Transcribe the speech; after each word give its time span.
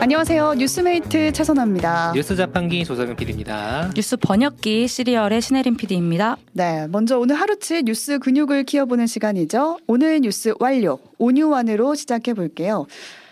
안녕하세요. 0.00 0.54
뉴스메이트 0.54 1.32
최선아입니다. 1.32 2.12
뉴스 2.14 2.34
자판기 2.34 2.84
조석영 2.84 3.16
PD입니다. 3.16 3.90
뉴스 3.94 4.16
번역기 4.16 4.88
씨리얼의 4.88 5.42
신혜림 5.42 5.76
PD입니다. 5.76 6.36
네, 6.52 6.86
먼저 6.88 7.18
오늘 7.18 7.36
하루치 7.36 7.82
뉴스 7.82 8.18
근육을 8.18 8.64
키워보는 8.64 9.06
시간이죠. 9.06 9.78
오늘 9.86 10.20
뉴스 10.20 10.54
완료 10.58 10.98
오뉴완으로 11.18 11.94
시작해 11.94 12.32
볼게요. 12.34 12.86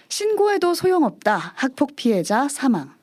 신고해도 0.08 0.74
소용없다. 0.74 1.54
학폭 1.56 1.96
피해자 1.96 2.48
사망. 2.48 2.97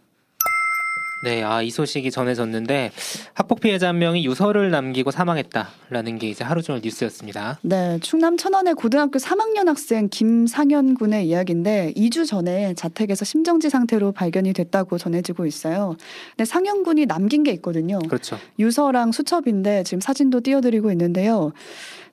네, 1.26 1.42
아, 1.42 1.64
이 1.64 1.72
소식이 1.72 2.12
전해졌는데 2.12 2.92
학폭 3.34 3.60
피해자 3.60 3.88
한 3.88 3.98
명이 3.98 4.24
유서를 4.28 4.70
남기고 4.70 5.10
사망했다라는 5.10 6.20
게 6.20 6.30
이제 6.30 6.44
하루 6.44 6.62
종일 6.62 6.84
뉴스였습니다. 6.84 7.58
네, 7.64 7.98
충남 8.04 8.38
천안의 8.38 8.76
고등학교 8.76 9.18
3학년 9.18 9.66
학생 9.66 10.08
김상현 10.08 10.94
군의 10.94 11.28
이야기인데 11.28 11.94
2주 11.98 12.28
전에 12.28 12.76
자택에서 12.76 13.26
심정지 13.26 13.72
상태로 13.72 14.12
발견이 14.12 14.54
됐다고 14.54 15.00
전해지고 15.00 15.48
있어요. 15.48 15.96
근데 16.38 16.46
상현 16.46 16.84
군이 16.84 17.08
남긴 17.08 17.42
게 17.42 17.50
있거든요. 17.54 17.98
그렇죠. 18.08 18.38
유서랑 18.60 19.12
수첩인데 19.12 19.82
지금 19.82 20.02
사진도 20.02 20.42
띄워드리고 20.42 20.92
있는데요. 20.92 21.54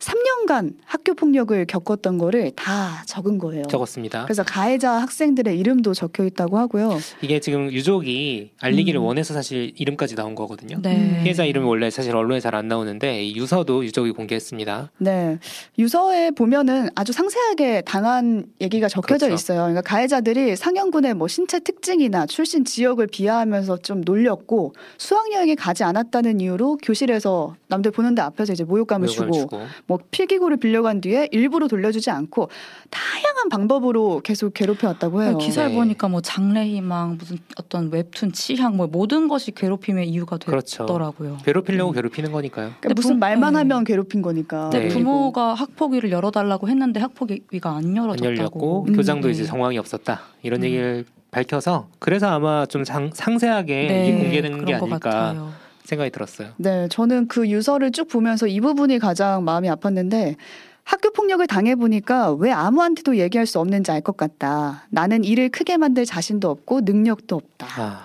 3년간 0.02 0.74
학교 0.84 1.14
폭력을 1.14 1.64
겪었던 1.66 2.18
거를 2.18 2.50
다 2.56 3.02
적은 3.06 3.38
거예요. 3.38 3.62
적었습니다. 3.64 4.24
그래서 4.24 4.42
가해자 4.42 4.92
학생들의 4.92 5.58
이름도 5.58 5.94
적혀 5.94 6.24
있다고 6.24 6.58
하고요. 6.58 6.98
이게 7.22 7.40
지금 7.40 7.70
유족이 7.72 8.50
알리기를 8.60 9.00
음. 9.00 9.04
원해서 9.04 9.32
사실 9.34 9.72
이름까지 9.76 10.14
나온 10.16 10.34
거거든요. 10.34 10.78
네. 10.82 11.20
피해자 11.22 11.44
이름이 11.44 11.66
원래 11.66 11.90
사실 11.90 12.14
언론에 12.14 12.40
잘 12.40 12.52
안 12.52 12.68
나오는데 12.68 13.24
이 13.24 13.34
유서도 13.34 13.82
유족이 13.82 14.10
공개했습니다. 14.10 14.90
네. 14.98 15.38
유서에 15.78 16.32
보면은 16.32 16.90
아주 16.94 17.12
상세하게 17.12 17.80
당한 17.86 18.44
얘기가 18.60 18.88
적혀져 18.88 19.24
그렇죠. 19.26 19.34
있어요. 19.34 19.58
그러니까 19.60 19.80
가해자들이 19.80 20.54
상현군의 20.54 21.14
뭐 21.14 21.28
신체 21.28 21.58
특징이나 21.60 22.26
출신 22.26 22.66
지역을 22.66 23.06
비하하면서 23.06 23.78
좀 23.78 24.02
놀렸고 24.04 24.74
수학여행에 24.98 25.54
가지 25.54 25.82
않았다는 25.82 26.40
이유로 26.40 26.76
교실에서 26.82 27.56
남들 27.68 27.90
보는데 27.90 28.20
앞에서 28.20 28.52
이제 28.52 28.64
모욕감을 28.64 29.06
모욕을 29.06 29.32
주고 29.32 29.32
주고. 29.40 29.62
뭐 29.92 29.98
필기구를 30.10 30.56
빌려간 30.56 31.02
뒤에 31.02 31.28
일부러 31.32 31.68
돌려주지 31.68 32.10
않고 32.10 32.48
다양한 32.88 33.50
방법으로 33.50 34.20
계속 34.24 34.54
괴롭혀왔다고 34.54 35.22
해요. 35.22 35.36
기사를 35.36 35.68
네. 35.70 35.76
보니까 35.76 36.08
뭐 36.08 36.22
장래희망 36.22 37.18
무슨 37.18 37.36
어떤 37.58 37.92
웹툰 37.92 38.32
취향 38.32 38.78
뭐 38.78 38.86
모든 38.86 39.28
것이 39.28 39.50
괴롭힘의 39.50 40.08
이유가 40.08 40.38
그렇죠. 40.38 40.86
됐더라고요. 40.86 41.36
괴롭히려고 41.44 41.90
음. 41.90 41.94
괴롭히는 41.94 42.32
거니까요. 42.32 42.64
그러니까 42.68 42.80
근데 42.80 42.94
무슨 42.94 43.16
부- 43.16 43.18
말만 43.18 43.52
네. 43.52 43.58
하면 43.58 43.84
괴롭힌 43.84 44.22
거니까. 44.22 44.70
근데 44.70 44.88
네. 44.88 44.94
부모가 44.94 45.52
학폭위를 45.52 46.10
열어달라고 46.10 46.68
했는데 46.70 47.00
학폭위가 47.00 47.68
안안 47.70 47.94
열어졌다고. 47.94 48.34
열렸고 48.34 48.84
음, 48.88 48.92
교장도 48.96 49.28
네. 49.28 49.32
이제 49.34 49.44
정황이 49.44 49.76
없었다 49.76 50.20
이런 50.42 50.60
음. 50.60 50.64
얘기를 50.64 51.04
밝혀서 51.30 51.88
그래서 51.98 52.28
아마 52.28 52.64
좀 52.64 52.84
상, 52.84 53.10
상세하게 53.12 53.74
네, 53.88 54.18
공개된 54.22 54.64
게 54.64 54.74
아닐까 54.74 54.98
같아요. 54.98 55.50
생각이 55.84 56.10
들었어요. 56.10 56.50
네, 56.56 56.88
저는 56.88 57.28
그 57.28 57.48
유서를 57.48 57.90
쭉 57.92 58.08
보면서 58.08 58.46
이 58.46 58.60
부분이 58.60 58.98
가장 58.98 59.44
마음이 59.44 59.68
아팠는데 59.68 60.36
학교 60.84 61.10
폭력을 61.12 61.46
당해 61.46 61.74
보니까 61.76 62.32
왜 62.32 62.50
아무한테도 62.50 63.16
얘기할 63.16 63.46
수 63.46 63.60
없는지 63.60 63.90
알 63.92 64.00
것 64.00 64.16
같다. 64.16 64.84
나는 64.90 65.22
일을 65.24 65.48
크게 65.48 65.76
만들 65.76 66.04
자신도 66.04 66.50
없고 66.50 66.80
능력도 66.82 67.36
없다. 67.36 67.66
아, 67.76 68.00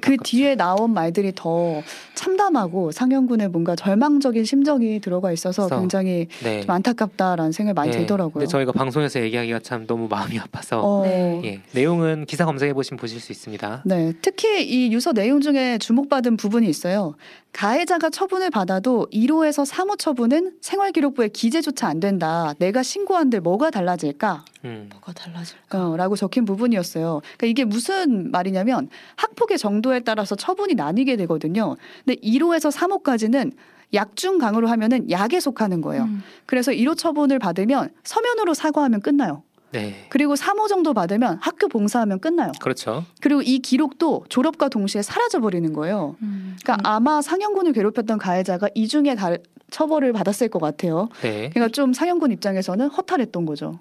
그. 0.00 0.16
뒤에 0.22 0.54
나온 0.54 0.92
말들이 0.94 1.32
더 1.34 1.82
참담하고 2.14 2.92
상현군의 2.92 3.48
뭔가 3.48 3.74
절망적인 3.74 4.44
심정이 4.44 5.00
들어가 5.00 5.32
있어서 5.32 5.68
굉장히 5.68 6.28
네. 6.42 6.60
좀 6.60 6.70
안타깝다라는 6.70 7.52
생각이 7.52 7.74
많이 7.74 7.90
네. 7.90 7.98
들더라고요. 7.98 8.32
근데 8.32 8.46
저희가 8.46 8.72
방송에서 8.72 9.20
얘기하기가 9.20 9.58
참 9.60 9.86
너무 9.86 10.06
마음이 10.08 10.38
아파서 10.38 10.80
어, 10.80 11.02
네. 11.04 11.40
예, 11.44 11.60
내용은 11.72 12.24
기사 12.26 12.44
검색해 12.44 12.72
보시면 12.74 12.98
보실 12.98 13.20
수 13.20 13.32
있습니다. 13.32 13.82
네, 13.84 14.12
특히 14.22 14.64
이 14.64 14.92
유서 14.92 15.12
내용 15.12 15.40
중에 15.40 15.78
주목받은 15.78 16.36
부분이 16.36 16.68
있어요. 16.68 17.14
가해자가 17.52 18.10
처분을 18.10 18.50
받아도 18.50 19.06
1호에서 19.12 19.68
3호 19.70 19.98
처분은 19.98 20.56
생활기록부에 20.60 21.28
기재조차 21.28 21.86
안 21.86 22.00
된다. 22.00 22.54
내가 22.58 22.82
신고한들 22.82 23.40
뭐가 23.40 23.70
달라질까? 23.70 24.44
음, 24.64 24.88
뭐가 24.90 25.12
달라질까? 25.12 25.90
어, 25.90 25.96
라고 25.96 26.16
적힌 26.16 26.44
부분이었어요. 26.44 27.20
그러니까 27.22 27.46
이게 27.46 27.64
무슨 27.64 28.30
말이냐면 28.30 28.88
학폭의 29.16 29.58
정도에 29.58 30.00
따라서 30.00 30.34
처분이 30.34 30.74
나뉘게 30.74 31.16
되거든요. 31.16 31.76
근데 32.04 32.18
1호에서 32.20 32.72
3호까지는 32.74 33.52
약중 33.94 34.38
강으로 34.38 34.68
하면은 34.68 35.10
약에 35.10 35.38
속하는 35.38 35.82
거예요. 35.82 36.04
음. 36.04 36.22
그래서 36.46 36.72
1호 36.72 36.96
처분을 36.96 37.38
받으면 37.38 37.90
서면으로 38.04 38.54
사과하면 38.54 39.02
끝나요. 39.02 39.42
네, 39.72 40.06
그리고 40.10 40.34
3호 40.34 40.68
정도 40.68 40.92
받으면 40.92 41.38
학교 41.40 41.68
봉사하면 41.68 42.20
끝나요. 42.20 42.52
그렇죠. 42.60 43.04
그리고 43.20 43.42
이 43.42 43.58
기록도 43.58 44.26
졸업과 44.28 44.68
동시에 44.68 45.02
사라져 45.02 45.40
버리는 45.40 45.72
거예요. 45.72 46.16
음. 46.22 46.56
그러니까 46.62 46.88
아마 46.88 47.22
상현군을 47.22 47.72
괴롭혔던 47.72 48.18
가해자가 48.18 48.68
이 48.74 48.86
중에 48.86 49.14
다 49.14 49.34
처벌을 49.70 50.12
받았을 50.12 50.48
것 50.48 50.60
같아요. 50.60 51.08
네, 51.22 51.50
그러니까 51.50 51.68
좀 51.68 51.92
상현군 51.92 52.32
입장에서는 52.32 52.88
허탈했던 52.88 53.46
거죠. 53.46 53.80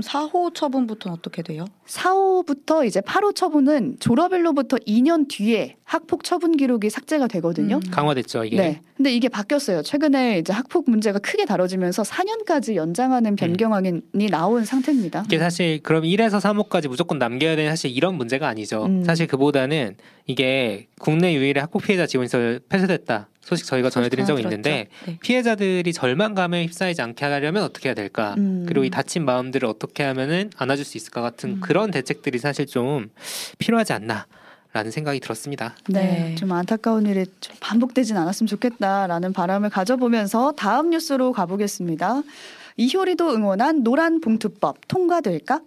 4호 0.00 0.54
처분부터는 0.54 1.16
어떻게 1.18 1.42
돼요? 1.42 1.64
4호부터 1.88 2.86
이제 2.86 3.00
8호 3.00 3.34
처분은 3.34 3.96
졸업일로부터 3.98 4.76
2년 4.76 5.26
뒤에 5.28 5.76
학폭 5.84 6.22
처분 6.22 6.56
기록이 6.56 6.90
삭제가 6.90 7.28
되거든요. 7.28 7.76
음. 7.76 7.90
강화됐죠 7.90 8.44
이게. 8.44 8.56
네. 8.56 8.80
근데 8.96 9.12
이게 9.12 9.28
바뀌었어요. 9.28 9.82
최근에 9.82 10.38
이제 10.38 10.52
학폭 10.52 10.90
문제가 10.90 11.18
크게 11.18 11.46
다뤄지면서 11.46 12.02
4년까지 12.02 12.74
연장하는 12.74 13.36
변경안이 13.36 14.02
나온 14.30 14.64
상태입니다. 14.64 15.22
이게 15.26 15.38
사실 15.38 15.80
그럼 15.82 16.02
1에서 16.02 16.40
3호까지 16.40 16.88
무조건 16.88 17.18
남겨야 17.18 17.56
되는 17.56 17.70
사실 17.70 17.90
이런 17.90 18.16
문제가 18.16 18.48
아니죠. 18.48 18.84
음. 18.84 19.04
사실 19.04 19.26
그보다는 19.26 19.96
이게 20.26 20.88
국내 21.00 21.32
유일의 21.34 21.60
학폭 21.62 21.82
피해자 21.84 22.06
지원시설 22.06 22.60
폐쇄됐다 22.68 23.28
소식 23.48 23.64
저희가 23.64 23.88
전해드린 23.88 24.26
적이 24.26 24.42
들었죠. 24.42 24.56
있는데 24.56 24.88
네. 25.06 25.18
피해자들이 25.22 25.90
절망감에 25.94 26.66
휩싸이지 26.66 27.00
않게 27.00 27.24
하려면 27.24 27.62
어떻게 27.62 27.88
해야 27.88 27.94
될까? 27.94 28.34
음. 28.36 28.66
그리고 28.68 28.84
이 28.84 28.90
다친 28.90 29.24
마음들을 29.24 29.66
어떻게 29.66 30.02
하면은 30.02 30.50
안아줄 30.58 30.84
수 30.84 30.98
있을까 30.98 31.22
같은 31.22 31.50
음. 31.50 31.60
그런 31.78 31.92
대책들이 31.92 32.38
사실 32.40 32.66
좀 32.66 33.08
필요하지 33.58 33.92
않나 33.92 34.26
라는 34.72 34.90
생각이 34.90 35.20
들었습니다. 35.20 35.76
네, 35.88 36.00
네. 36.00 36.34
좀 36.34 36.50
안타까운 36.50 37.06
일이 37.06 37.24
좀 37.40 37.54
반복되진 37.60 38.16
않았으면 38.16 38.48
좋겠다라는 38.48 39.32
바람을 39.32 39.70
가져보면서 39.70 40.52
다음 40.56 40.90
뉴스로 40.90 41.32
가보겠습니다. 41.32 42.22
이효리도 42.76 43.32
응원한 43.32 43.84
노란 43.84 44.20
봉투법 44.20 44.88
통과될까? 44.88 45.60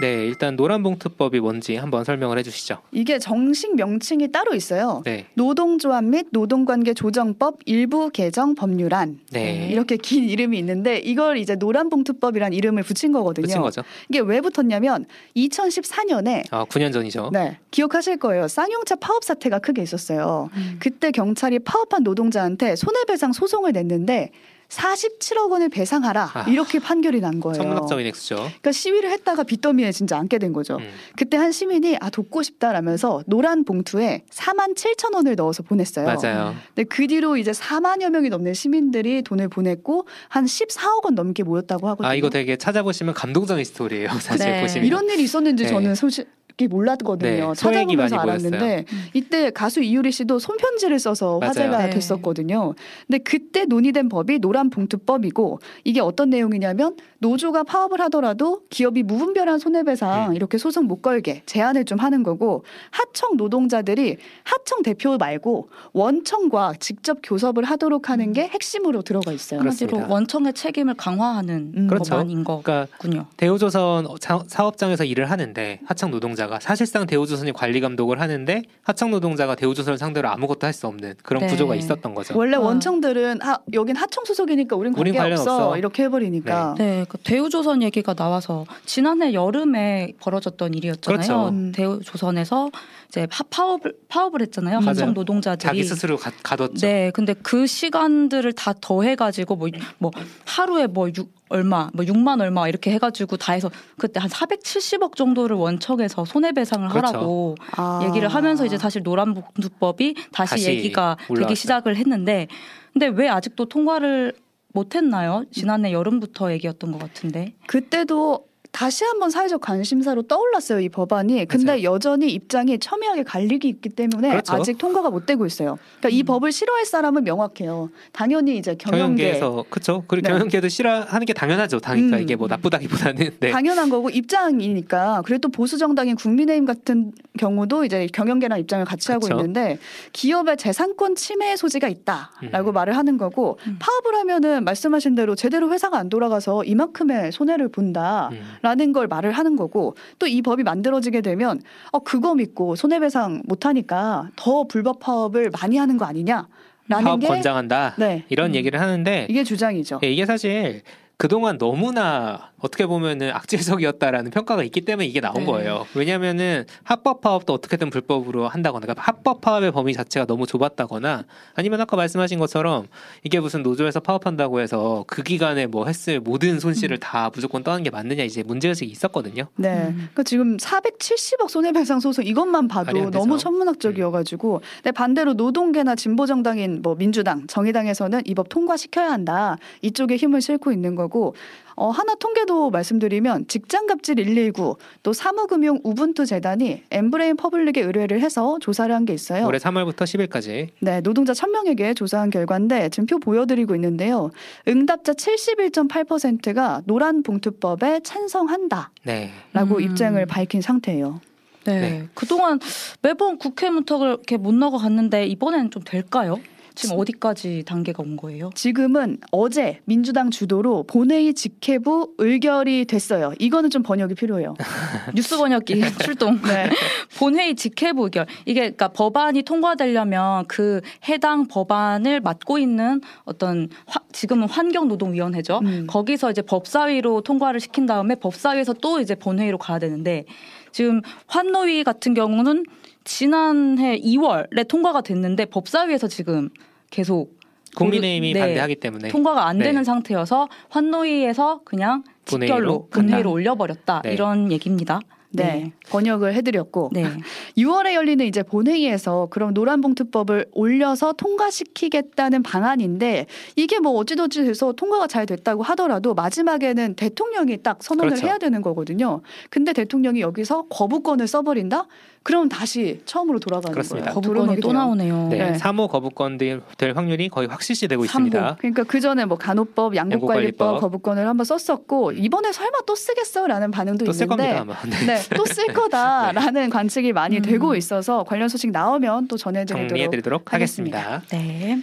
네, 0.00 0.26
일단 0.26 0.56
노란봉투법이 0.56 1.40
뭔지 1.40 1.76
한번 1.76 2.04
설명을 2.04 2.38
해주시죠. 2.38 2.78
이게 2.92 3.18
정식 3.18 3.76
명칭이 3.76 4.32
따로 4.32 4.54
있어요. 4.54 5.02
네, 5.04 5.26
노동조합 5.34 6.04
및 6.04 6.28
노동관계 6.30 6.94
조정법 6.94 7.58
일부 7.66 8.10
개정 8.10 8.54
법률안 8.54 9.20
네, 9.30 9.68
이렇게 9.70 9.96
긴 9.96 10.28
이름이 10.28 10.58
있는데 10.58 10.98
이걸 10.98 11.36
이제 11.36 11.54
노란봉투법이란 11.54 12.52
이름을 12.54 12.82
붙인 12.82 13.12
거거든요. 13.12 13.46
붙인 13.46 13.60
거죠. 13.60 13.82
이게 14.08 14.20
왜 14.20 14.40
붙었냐면 14.40 15.04
2014년에 15.36 16.44
아, 16.50 16.64
9년 16.64 16.92
전이죠. 16.92 17.30
네 17.32 17.58
기억하실 17.70 18.18
거예요. 18.18 18.48
쌍용차 18.48 18.96
파업 18.96 19.24
사태가 19.24 19.58
크게 19.58 19.82
있었어요. 19.82 20.48
음. 20.54 20.76
그때 20.80 21.10
경찰이 21.10 21.58
파업한 21.60 22.02
노동자한테 22.02 22.76
손해배상 22.76 23.32
소송을 23.32 23.72
냈는데 23.72 24.30
47억 24.70 25.50
원을 25.50 25.68
배상하라 25.68 26.30
아. 26.32 26.44
이렇게 26.48 26.78
판결이 26.78 27.20
난 27.20 27.40
거예요. 27.40 27.54
천문학적인 27.54 28.06
액수죠. 28.06 28.36
그러니까 28.36 28.72
시위를 28.72 29.10
했다가 29.10 29.42
빚더미에 29.42 29.92
진짜 29.92 30.16
앉게 30.18 30.38
된 30.38 30.52
거죠. 30.52 30.76
음. 30.76 30.88
그때 31.16 31.36
한 31.36 31.52
시민이 31.52 31.98
아 32.00 32.08
돕고 32.10 32.42
싶다라면서 32.42 33.24
노란 33.26 33.64
봉투에 33.64 34.22
4만 34.30 34.76
7천 34.76 35.14
원을 35.14 35.34
넣어서 35.36 35.62
보냈어요. 35.62 36.06
맞아요. 36.06 36.54
근데 36.74 36.84
그 36.84 37.06
뒤로 37.06 37.36
이제 37.36 37.50
4만여 37.50 38.10
명이 38.10 38.28
넘는 38.28 38.54
시민들이 38.54 39.22
돈을 39.22 39.48
보냈고 39.48 40.06
한 40.28 40.44
14억 40.44 41.04
원 41.04 41.14
넘게 41.14 41.42
모였다고 41.42 41.88
하거든요. 41.88 42.08
아 42.08 42.14
이거 42.14 42.30
되게 42.30 42.56
찾아보시면 42.56 43.14
감동적인 43.14 43.64
스토리예요. 43.64 44.08
사실 44.20 44.46
네. 44.46 44.62
보시면 44.62 44.86
이런 44.86 45.08
일이 45.10 45.24
있었는지 45.24 45.64
네. 45.64 45.68
저는 45.68 45.94
솔직 45.96 46.28
히 46.60 46.68
몰랐거든요. 46.68 47.48
네, 47.48 47.54
찾아보면서 47.54 48.16
알았는데 48.16 48.58
모였어요. 48.58 48.78
음. 48.92 49.04
이때 49.14 49.50
가수 49.50 49.80
이유리 49.80 50.12
씨도 50.12 50.38
손편지를 50.38 50.98
써서 50.98 51.38
맞아요. 51.38 51.48
화제가 51.48 51.86
네. 51.86 51.90
됐었거든요. 51.90 52.74
근데 53.06 53.18
그때 53.18 53.64
논의된 53.64 54.08
법이 54.10 54.40
노란 54.40 54.68
봉투법이고 54.68 55.60
이게 55.84 56.00
어떤 56.00 56.28
내용이냐면 56.30 56.96
노조가 57.20 57.62
파업을 57.64 58.00
하더라도 58.02 58.60
기업이 58.68 59.02
무분별한 59.04 59.58
손해배상 59.58 60.30
음. 60.30 60.36
이렇게 60.36 60.58
소송 60.58 60.84
못 60.86 61.00
걸게 61.02 61.42
제한을 61.46 61.84
좀 61.86 61.98
하는 61.98 62.22
거고 62.22 62.64
하청 62.90 63.36
노동자들이 63.36 64.16
하청 64.44 64.82
대표 64.82 65.16
말고 65.16 65.68
원청과 65.92 66.74
직접 66.80 67.18
교섭을 67.22 67.64
하도록 67.64 68.08
하는 68.10 68.32
게 68.32 68.48
핵심으로 68.48 69.02
들어가 69.02 69.32
있어요. 69.32 69.60
그렇습니다. 69.60 69.96
한마디로 69.96 70.14
원청의 70.14 70.52
책임을 70.54 70.94
강화하는 70.94 71.72
음. 71.76 71.86
그렇죠. 71.88 72.10
법안인 72.10 72.44
그러니까 72.44 72.86
거군요. 72.98 73.26
대우조선 73.36 74.06
사- 74.20 74.42
사업장에서 74.46 75.04
일을 75.04 75.30
하는데 75.30 75.80
하청 75.84 76.10
노동자가 76.10 76.49
노동자가 76.50 76.58
사실상 76.60 77.06
대우조선이 77.06 77.52
관리 77.52 77.80
감독을 77.80 78.20
하는데 78.20 78.62
하청 78.82 79.10
노동자가 79.12 79.54
대우조선을 79.54 79.96
상대로 79.96 80.28
아무것도 80.28 80.66
할 80.66 80.70
수 80.80 80.86
없는 80.86 81.14
그런 81.24 81.42
네. 81.42 81.48
구조가 81.48 81.74
있었던 81.74 82.14
거죠. 82.14 82.38
원래 82.38 82.56
아. 82.56 82.60
원청들은 82.60 83.42
하, 83.42 83.58
여긴 83.72 83.96
하청 83.96 84.24
소속이니까 84.24 84.76
우린 84.76 84.92
관계 84.92 85.00
우린 85.10 85.14
관련 85.20 85.38
없어. 85.38 85.56
없어. 85.56 85.76
이렇게 85.76 86.04
해버리니까. 86.04 86.76
네, 86.78 87.04
그 87.08 87.18
대우조선 87.18 87.82
얘기가 87.82 88.14
나와서 88.14 88.64
지난해 88.86 89.34
여름에 89.34 90.12
벌어졌던 90.20 90.74
일이었잖아요. 90.74 91.16
그렇죠. 91.18 91.48
음. 91.48 91.72
대우조선에서 91.72 92.70
이제 93.10 93.26
파- 93.26 93.42
파업을 93.50 93.92
파업을 94.08 94.40
했잖아요. 94.42 94.78
맞아요. 94.78 94.90
하청 94.90 95.14
노동자들이. 95.14 95.66
자기 95.66 95.82
스스로 95.82 96.16
가, 96.16 96.30
가뒀죠. 96.44 96.74
네, 96.86 97.10
근데 97.12 97.34
그 97.34 97.66
시간들을 97.66 98.52
다 98.52 98.72
더해가지고 98.80 99.56
뭐, 99.56 99.68
뭐 99.98 100.12
하루에 100.46 100.86
뭐 100.86 101.08
6, 101.08 101.28
얼마, 101.48 101.90
뭐 101.92 102.04
6만 102.04 102.40
얼마 102.40 102.68
이렇게 102.68 102.92
해가지고 102.92 103.36
다 103.36 103.52
해서 103.52 103.68
그때 103.98 104.20
한 104.20 104.30
470억 104.30 105.16
정도를 105.16 105.56
원청에서 105.56 106.24
손해배상을 106.24 106.88
그렇죠. 106.88 107.08
하라고 107.08 107.56
아. 107.76 108.00
얘기를 108.06 108.28
하면서 108.28 108.64
이제 108.64 108.78
사실 108.78 109.02
노란봉투법이 109.02 110.14
다시, 110.32 110.50
다시 110.50 110.68
얘기가 110.68 111.16
올라왔어요. 111.28 111.48
되기 111.48 111.56
시작을 111.56 111.96
했는데 111.96 112.46
근데 112.92 113.08
왜 113.08 113.28
아직도 113.28 113.64
통과를 113.66 114.34
못했나요? 114.72 115.42
지난해 115.50 115.90
여름부터 115.92 116.52
얘기였던 116.52 116.92
것 116.92 116.98
같은데. 117.00 117.54
그때도 117.66 118.44
다시 118.72 119.04
한번 119.04 119.30
사회적 119.30 119.60
관심사로 119.60 120.22
떠올랐어요 120.22 120.80
이 120.80 120.88
법안이. 120.88 121.46
근데 121.46 121.72
맞아요. 121.72 121.82
여전히 121.82 122.32
입장이 122.32 122.78
첨예하게 122.78 123.24
갈리기 123.24 123.68
있기 123.68 123.88
때문에 123.90 124.30
그렇죠. 124.30 124.54
아직 124.54 124.78
통과가 124.78 125.10
못 125.10 125.26
되고 125.26 125.44
있어요. 125.46 125.78
그러니까 125.98 126.08
이 126.16 126.22
음. 126.22 126.26
법을 126.26 126.52
싫어할 126.52 126.84
사람은 126.86 127.24
명확해요. 127.24 127.90
당연히 128.12 128.56
이제 128.56 128.74
경영계 128.74 129.10
경영계 129.10 129.36
에서 129.36 129.64
그렇죠. 129.68 130.04
그리고 130.06 130.28
네. 130.28 130.32
경영계도 130.32 130.68
싫어하는 130.68 131.26
게 131.26 131.32
당연하죠. 131.32 131.80
당니까 131.80 132.16
음. 132.18 132.22
이게 132.22 132.36
뭐 132.36 132.48
나쁘다기보다는 132.48 133.30
네. 133.40 133.50
당연한 133.50 133.90
거고 133.90 134.10
입장이니까 134.10 135.22
그래도 135.24 135.48
보수 135.48 135.78
정당인 135.78 136.16
국민의힘 136.16 136.64
같은 136.64 137.12
경우도 137.38 137.84
이제 137.84 138.06
경영계랑 138.12 138.58
입장을 138.60 138.84
같이 138.84 139.10
하고 139.12 139.26
그쵸. 139.26 139.36
있는데 139.36 139.78
기업의 140.12 140.56
재산권 140.56 141.16
침해 141.16 141.56
소지가 141.56 141.88
있다라고 141.88 142.70
음. 142.70 142.74
말을 142.74 142.96
하는 142.96 143.16
거고 143.16 143.58
음. 143.66 143.76
파업을 143.78 144.14
하면은 144.20 144.64
말씀하신 144.64 145.14
대로 145.14 145.34
제대로 145.34 145.72
회사가 145.72 145.98
안 145.98 146.08
돌아가서 146.08 146.64
이만큼의 146.64 147.32
손해를 147.32 147.68
본다. 147.68 148.30
음. 148.60 148.62
라는 148.62 148.92
걸 148.92 149.06
말을 149.08 149.32
하는 149.32 149.56
거고 149.56 149.96
또 150.18 150.26
이 150.26 150.42
법이 150.42 150.62
만들어지게 150.62 151.22
되면 151.22 151.60
어 151.90 151.98
그거 152.00 152.34
믿고 152.34 152.76
손해배상 152.76 153.42
못 153.46 153.66
하니까 153.66 154.28
더 154.36 154.64
불법 154.64 155.00
파업을 155.00 155.50
많이 155.50 155.76
하는 155.76 155.96
거 155.96 156.04
아니냐 156.04 156.46
라는 156.88 157.04
파업 157.04 157.20
게 157.20 157.26
권장한다. 157.26 157.94
네. 157.98 158.24
이런 158.28 158.50
음. 158.50 158.54
얘기를 158.54 158.80
하는데 158.80 159.26
이게 159.28 159.42
주장이죠. 159.44 160.00
예, 160.04 160.12
이게 160.12 160.24
사실 160.26 160.82
그동안 161.16 161.58
너무나 161.58 162.49
어떻게 162.60 162.86
보면은 162.86 163.30
악질적이었다라는 163.30 164.30
평가가 164.32 164.62
있기 164.64 164.82
때문에 164.82 165.06
이게 165.06 165.20
나온 165.20 165.36
네. 165.40 165.44
거예요. 165.46 165.86
왜냐하면은 165.94 166.64
합법 166.82 167.20
파업도 167.20 167.52
어떻게든 167.52 167.90
불법으로 167.90 168.48
한다거나 168.48 168.82
그러니까 168.86 169.02
합법 169.02 169.40
파업의 169.40 169.72
범위 169.72 169.92
자체가 169.94 170.26
너무 170.26 170.46
좁았다거나 170.46 171.24
아니면 171.54 171.80
아까 171.80 171.96
말씀하신 171.96 172.38
것처럼 172.40 172.88
이게 173.22 173.38
무슨 173.40 173.62
노조에서 173.62 174.00
파업한다고 174.00 174.60
해서 174.60 175.04
그 175.06 175.22
기간에 175.22 175.66
뭐 175.66 175.86
했을 175.86 176.20
모든 176.20 176.58
손실을 176.60 176.96
음. 176.96 177.00
다 177.00 177.30
무조건 177.32 177.62
떠안는 177.62 177.82
게 177.82 177.90
맞느냐 177.90 178.24
이제 178.24 178.42
문제의식이 178.42 178.90
있었거든요. 178.90 179.44
네. 179.56 179.68
음. 179.88 179.94
그러니까 179.96 180.22
지금 180.24 180.56
470억 180.56 181.48
손해배상 181.48 182.00
소송 182.00 182.26
이것만 182.26 182.66
봐도. 182.68 183.10
너무 183.10 183.38
천문학적이어가지고 183.38 184.60
근데 184.76 184.90
반대로 184.92 185.34
노동계나 185.34 185.94
진보 185.94 186.26
정당인 186.26 186.82
뭐 186.82 186.94
민주당, 186.96 187.46
정의당에서는 187.46 188.22
이 188.26 188.34
법 188.34 188.48
통과시켜야 188.48 189.10
한다 189.12 189.58
이쪽에 189.82 190.16
힘을 190.16 190.40
싣고 190.40 190.72
있는 190.72 190.94
거고 190.94 191.34
어, 191.80 191.88
하나 191.88 192.14
통계도 192.14 192.68
말씀드리면 192.68 193.46
직장갑질 193.48 194.16
119 194.16 194.76
또 195.02 195.14
사무금융 195.14 195.80
우분투 195.82 196.26
재단이 196.26 196.82
엠브레인 196.90 197.36
퍼블릭에 197.36 197.80
의뢰를 197.80 198.20
해서 198.20 198.58
조사를 198.60 198.94
한 198.94 199.06
게 199.06 199.14
있어요. 199.14 199.46
올해 199.46 199.56
3월부터 199.58 200.02
10일까지 200.02 200.68
네, 200.80 201.00
노동자 201.00 201.32
1000명에게 201.32 201.96
조사한 201.96 202.28
결과인데 202.28 202.90
지금 202.90 203.06
표 203.06 203.18
보여드리고 203.18 203.74
있는데요. 203.76 204.30
응답자 204.68 205.14
71.8%가 205.14 206.82
노란 206.84 207.22
봉투법에 207.22 208.00
찬성한다라고 208.00 208.90
네. 209.04 209.30
음. 209.54 209.80
입장을 209.80 210.26
밝힌 210.26 210.60
상태예요. 210.60 211.22
네. 211.64 211.80
네. 211.80 212.08
그동안 212.12 212.60
매번 213.00 213.38
국회 213.38 213.70
문턱을 213.70 214.08
이렇게 214.08 214.36
못 214.36 214.52
나가 214.54 214.76
갔는데 214.76 215.26
이번에는 215.28 215.70
좀 215.70 215.82
될까요? 215.82 216.38
지금 216.74 216.98
어디까지 216.98 217.64
단계가 217.66 218.02
온 218.02 218.16
거예요? 218.16 218.50
지금은 218.54 219.18
어제 219.32 219.80
민주당 219.84 220.30
주도로 220.30 220.84
본회의 220.84 221.34
직회부 221.34 222.14
의결이 222.18 222.84
됐어요. 222.86 223.32
이거는 223.38 223.70
좀 223.70 223.82
번역이 223.82 224.14
필요해요. 224.14 224.54
뉴스 225.14 225.36
번역기 225.36 225.80
출동. 226.04 226.40
네. 226.42 226.70
본회의 227.18 227.54
직회부 227.54 228.04
의결. 228.04 228.26
이게 228.46 228.60
그러니까 228.60 228.88
법안이 228.88 229.42
통과되려면 229.42 230.46
그 230.46 230.80
해당 231.08 231.46
법안을 231.48 232.20
맡고 232.20 232.58
있는 232.58 233.00
어떤 233.24 233.68
화- 233.86 234.00
지금은 234.12 234.48
환경노동위원회죠. 234.48 235.60
음. 235.64 235.86
거기서 235.88 236.30
이제 236.30 236.42
법사위로 236.42 237.22
통과를 237.22 237.60
시킨 237.60 237.86
다음에 237.86 238.14
법사위에서 238.14 238.74
또 238.74 239.00
이제 239.00 239.14
본회의로 239.14 239.58
가야 239.58 239.78
되는데 239.78 240.24
지금 240.72 241.00
환노위 241.26 241.84
같은 241.84 242.14
경우는 242.14 242.64
지난해 243.10 243.98
2월에 243.98 244.68
통과가 244.68 245.00
됐는데 245.00 245.46
법사위에서 245.46 246.06
지금 246.06 246.48
계속 246.90 247.40
국민의힘이 247.74 248.34
네. 248.34 248.38
반대하기 248.40 248.76
때문에 248.76 249.08
통과가 249.08 249.46
안 249.46 249.58
네. 249.58 249.64
되는 249.64 249.82
상태여서 249.82 250.48
환노위에서 250.68 251.62
그냥 251.64 252.04
본회의로 252.24 252.54
직결로. 252.56 252.86
본회의로 252.88 253.32
올려버렸다 253.32 254.02
네. 254.04 254.12
이런 254.12 254.52
얘기입니다. 254.52 255.00
네. 255.32 255.72
번역을 255.90 256.34
해드렸고 256.34 256.90
네. 256.92 257.04
6월에 257.56 257.94
열리는 257.94 258.24
이제 258.26 258.42
본회의에서 258.42 259.28
그럼 259.30 259.54
노란봉투법을 259.54 260.46
올려서 260.52 261.12
통과시키겠다는 261.12 262.42
방안인데 262.42 263.26
이게 263.56 263.78
뭐 263.78 263.92
어찌저찌 263.92 264.42
해서 264.42 264.72
통과가 264.72 265.06
잘 265.06 265.26
됐다고 265.26 265.62
하더라도 265.62 266.14
마지막에는 266.14 266.94
대통령이 266.94 267.58
딱 267.62 267.82
선언을 267.82 268.10
그렇죠. 268.10 268.26
해야 268.26 268.38
되는 268.38 268.62
거거든요. 268.62 269.20
근데 269.50 269.72
대통령이 269.72 270.20
여기서 270.20 270.66
거부권을 270.68 271.26
써버린다? 271.26 271.86
그럼 272.22 272.50
다시 272.50 273.00
처음으로 273.06 273.38
돌아가는 273.38 273.72
그렇습니다. 273.72 274.12
거예요. 274.12 274.20
거부권이 274.20 274.60
또. 274.60 274.72
나오네요. 274.72 275.28
네. 275.28 275.38
네. 275.38 275.58
3호 275.58 275.88
거부권 275.88 276.36
될, 276.36 276.60
될 276.76 276.92
확률이 276.94 277.28
거의 277.30 277.48
확실시 277.48 277.88
되고 277.88 278.04
삼호. 278.04 278.26
있습니다. 278.26 278.56
그러니까 278.58 278.84
그 278.84 279.00
전에 279.00 279.24
뭐 279.24 279.38
간호법, 279.38 279.96
양국관리법 279.96 280.20
양국관리법. 280.66 280.80
거부권을 280.80 281.26
한번 281.26 281.44
썼었고 281.46 282.12
이번에 282.12 282.52
설마 282.52 282.80
또 282.86 282.94
쓰겠어라는 282.94 283.70
반응도 283.70 284.04
또쓸 284.04 284.24
있는데 284.24 284.54
겁니다 284.54 284.60
아마. 284.60 285.06
네. 285.06 285.19
네, 285.28 285.36
또쓸 285.36 285.72
거다라는 285.72 286.70
관측이 286.70 287.12
많이 287.12 287.36
음. 287.36 287.42
되고 287.42 287.74
있어서 287.74 288.24
관련 288.24 288.48
소식 288.48 288.70
나오면 288.70 289.28
또 289.28 289.36
전해드리도록 289.36 290.52
하겠습니다. 290.52 291.22
네. 291.30 291.82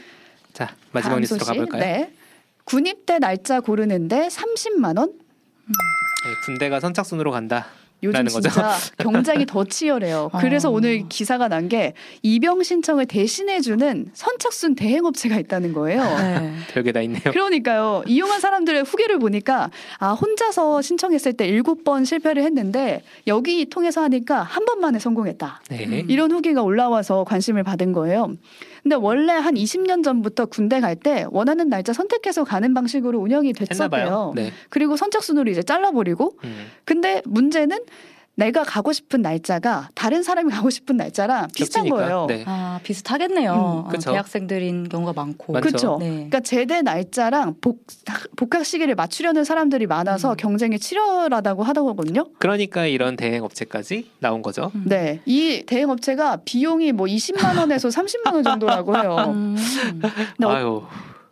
자 0.54 0.74
마지막 0.92 1.20
뉴스로. 1.20 1.46
가볼까요? 1.46 1.82
네. 1.82 2.14
군입대 2.64 3.20
날짜 3.20 3.62
고르는데 3.62 4.28
30만 4.28 4.98
원? 4.98 5.10
네, 5.10 6.34
군대가 6.46 6.80
선착순으로 6.80 7.32
간다. 7.32 7.68
요즘. 8.04 8.28
진짜 8.28 8.52
경쟁이 9.00 9.46
더 9.46 9.64
치열해요. 9.64 10.30
그래서 10.40 10.70
어. 10.70 10.72
오늘 10.74 11.08
기사가 11.10 11.48
난 11.48 11.68
게 11.68 11.94
입영 12.22 12.64
신청을 12.64 13.08
대신해주는 13.08 14.12
선착순 14.14 14.76
대행업체가 14.76 15.38
있다는 15.38 15.74
거예요. 15.74 16.02
네. 16.04 16.54
별게 16.74 16.92
다 16.94 17.02
있네요. 17.02 17.22
그러니까요. 17.32 18.04
이용한 18.06 18.40
사람들의 18.40 18.84
후기를 18.84 19.20
보니까 19.20 19.70
아 20.00 20.14
혼자서 20.14 20.82
신청했을 20.82 21.34
때 21.34 21.46
일곱 21.48 21.84
번 21.84 22.06
실패를 22.06 22.44
했는데 22.44 23.02
여기 23.28 23.66
통해서 23.66 24.02
하니까 24.04 24.44
한 24.44 24.64
번만에 24.66 25.00
성공했다. 25.00 25.62
네. 25.70 25.86
음. 25.88 26.06
이런 26.08 26.32
후기가 26.32 26.62
올라와서 26.62 27.24
관심을 27.26 27.64
받은 27.64 27.92
거예요. 27.92 28.36
근데 28.84 28.96
원래 28.96 29.34
한 29.34 29.56
20년 29.56 30.04
전부터 30.04 30.46
군대 30.48 30.80
갈 30.82 30.96
때 30.98 31.26
원하는 31.30 31.70
날짜 31.70 31.94
선택해서 31.94 32.44
가는 32.44 32.74
방식으로 32.74 33.20
운영이. 33.20 33.54
됐었대요. 33.54 34.34
네. 34.36 34.52
그리고 34.70 34.96
선착순으로 34.98 35.50
이제 35.52 35.62
잘라버리고 35.62 36.38
음. 36.44 36.68
근데 36.86 37.22
문제는 37.26 37.78
내가 38.40 38.64
가고 38.64 38.94
싶은 38.94 39.24
날짜가 39.24 39.90
다른 39.96 40.22
사람이 40.22 40.52
가고 40.52 40.70
싶은 40.70 40.96
날짜랑 40.96 41.48
비슷한 41.56 41.86
겹치니까. 41.86 41.96
거예요. 41.96 42.26
네. 42.30 42.44
아 42.46 42.80
비슷하겠네요. 42.84 43.52
음, 43.52 43.58
어, 43.58 43.88
그쵸. 43.90 44.12
대학생들인 44.12 44.90
경우가 44.90 45.14
많고. 45.14 45.54
그렇죠. 45.54 45.98
네. 46.00 46.08
그러니까 46.10 46.40
제대 46.42 46.84
날짜랑 46.84 47.56
복, 47.60 47.88
복학 48.36 48.64
시기를 48.64 48.94
맞추려는 48.94 49.44
사람들이 49.44 49.88
많아서 49.88 50.32
음. 50.32 50.38
경쟁이 50.38 50.78
치열하다고 50.78 51.64
하더군요. 51.64 52.26
그러니까 52.38 52.86
이런 52.86 53.16
대행 53.16 53.44
업체까지 53.44 54.12
나온 54.20 54.44
거죠. 54.44 54.72
음. 54.76 54.84
네, 54.86 55.20
이 55.26 55.64
대행 55.66 55.90
업체가 55.90 56.38
비용이 56.46 56.92
뭐 56.92 57.08
20만 57.08 57.58
원에서 57.58 57.90
30만 57.90 58.34
원 58.36 58.44
정도라고 58.44 58.96
해요. 59.00 59.16
음. 59.30 59.56
근데 60.38 60.46
어- 60.46 60.50
아유 60.52 60.84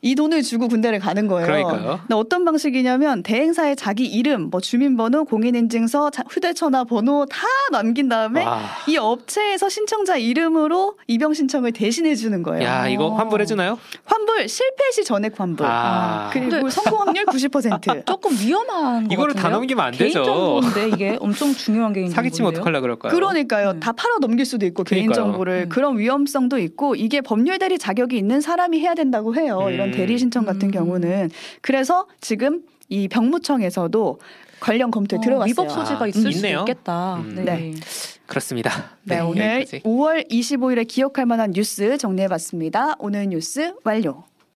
이 0.05 0.13
돈을 0.13 0.43
주고 0.43 0.67
군대를 0.67 0.99
가는 0.99 1.27
거예요. 1.27 1.47
그러니까요. 1.47 1.97
근데 2.01 2.13
어떤 2.13 2.45
방식이냐면 2.45 3.23
대행사에 3.23 3.73
자기 3.73 4.05
이름, 4.05 4.51
뭐 4.51 4.61
주민번호, 4.61 5.25
공인인증서, 5.25 6.11
자- 6.11 6.23
휴대전화 6.29 6.83
번호 6.83 7.25
다 7.25 7.39
남긴 7.71 8.07
다음에 8.07 8.45
와. 8.45 8.61
이 8.87 8.97
업체에서 8.97 9.67
신청자 9.67 10.15
이름으로 10.15 10.93
입영 11.07 11.33
신청을 11.33 11.71
대신해 11.71 12.13
주는 12.13 12.43
거예요. 12.43 12.63
야 12.63 12.87
이거 12.87 13.15
환불해 13.15 13.47
주나요? 13.47 13.79
환불 14.05 14.47
실패 14.47 14.91
시 14.93 15.03
전액 15.03 15.39
환불. 15.39 15.65
아. 15.65 16.29
그리고 16.31 16.51
근데- 16.51 16.69
성공 16.69 16.99
확률 17.01 17.25
90%. 17.25 18.05
조금 18.05 18.31
위험한 18.31 19.07
것 19.07 19.11
이거를 19.13 19.33
다? 19.33 19.49
넘기면 19.49 19.85
안 19.85 19.91
되죠. 19.91 20.21
개인정보인데 20.23 20.89
이게 20.89 21.17
엄청 21.19 21.51
중요한 21.51 21.93
개인정보인데요. 21.93 22.13
사기치면 22.15 22.51
어떡하려 22.51 22.81
그럴까요? 22.81 23.11
그러니까요. 23.11 23.71
음. 23.71 23.79
다 23.79 23.91
팔아 23.91 24.17
넘길 24.21 24.45
수도 24.45 24.67
있고. 24.67 24.83
개인 24.83 25.11
정보를 25.11 25.63
음. 25.65 25.69
그런 25.69 25.97
위험성도 25.97 26.59
있고 26.59 26.93
이게 26.93 27.21
법률 27.21 27.57
대리 27.57 27.79
자격이 27.79 28.15
있는 28.15 28.39
사람이 28.39 28.79
해야 28.79 28.93
된다고 28.93 29.33
해요. 29.35 29.61
음. 29.65 29.73
이런 29.73 29.94
대리 29.95 30.17
신청 30.17 30.45
같은 30.45 30.69
음. 30.69 30.71
경우는 30.71 31.29
그래서 31.61 32.07
지금 32.21 32.61
이 32.89 33.07
병무청에서도 33.07 34.19
관련 34.59 34.91
검토에 34.91 35.17
어, 35.17 35.21
들어갔어요. 35.21 35.49
위법 35.49 35.69
소지가 35.71 36.05
아, 36.05 36.07
있을 36.07 36.31
있네요. 36.31 36.59
수도 36.59 36.71
있겠다. 36.71 37.15
음. 37.15 37.35
네. 37.35 37.43
네. 37.43 37.73
그렇습니다. 38.25 38.97
네, 39.03 39.19
오늘 39.19 39.61
여기까지. 39.61 39.83
5월 39.83 40.29
25일에 40.29 40.87
기억할 40.87 41.25
만한 41.25 41.51
뉴스 41.51 41.97
정리해봤습니다. 41.97 42.95
오늘 42.99 43.27
뉴스 43.27 43.73
완료. 43.83 44.23